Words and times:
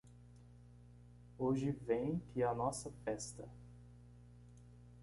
Hoje 1.37 1.69
vem 1.71 2.17
que 2.33 2.41
a 2.41 2.55
nossa 2.55 2.91
festa. 3.05 3.47